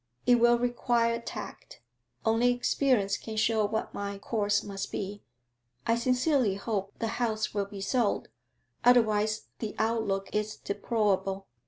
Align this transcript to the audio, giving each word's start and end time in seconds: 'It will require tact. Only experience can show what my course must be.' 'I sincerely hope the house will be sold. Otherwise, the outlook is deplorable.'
'It 0.25 0.33
will 0.39 0.57
require 0.57 1.21
tact. 1.21 1.79
Only 2.25 2.51
experience 2.51 3.17
can 3.17 3.37
show 3.37 3.65
what 3.65 3.93
my 3.93 4.17
course 4.17 4.63
must 4.63 4.91
be.' 4.91 5.21
'I 5.85 5.95
sincerely 5.95 6.55
hope 6.55 6.97
the 6.97 7.21
house 7.21 7.53
will 7.53 7.65
be 7.67 7.81
sold. 7.81 8.29
Otherwise, 8.83 9.49
the 9.59 9.75
outlook 9.77 10.33
is 10.33 10.55
deplorable.' 10.55 11.45